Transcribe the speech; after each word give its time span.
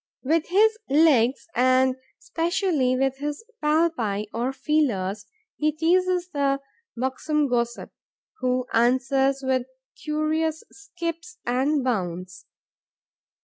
With 0.23 0.47
his 0.47 0.79
legs 0.89 1.45
and 1.53 1.95
especially 2.19 2.97
with 2.97 3.17
his 3.17 3.45
palpi, 3.63 4.25
or 4.33 4.51
feelers, 4.51 5.27
he 5.57 5.71
teases 5.71 6.29
the 6.31 6.59
buxom 6.97 7.47
gossip, 7.47 7.91
who 8.39 8.65
answers 8.73 9.43
with 9.43 9.67
curious 9.95 10.63
skips 10.71 11.37
and 11.45 11.83
bounds. 11.83 12.47